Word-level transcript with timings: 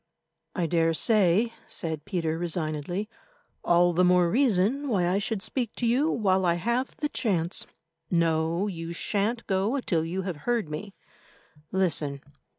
"I 0.55 0.65
daresay," 0.65 1.51
said 1.67 2.05
Peter 2.05 2.35
resignedly; 2.39 3.07
"all 3.63 3.93
the 3.93 4.03
more 4.03 4.31
reason 4.31 4.89
why 4.89 5.07
I 5.07 5.19
should 5.19 5.43
speak 5.43 5.75
to 5.75 5.85
you 5.85 6.09
while 6.09 6.43
I 6.43 6.55
have 6.55 6.97
the 6.97 7.09
chance. 7.09 7.67
No, 8.09 8.65
you 8.65 8.93
shan't 8.93 9.45
go 9.45 9.79
till 9.79 10.03
you 10.03 10.23
have 10.23 10.37
heard 10.37 10.69
me. 10.69 10.95
Listen. 11.71 12.21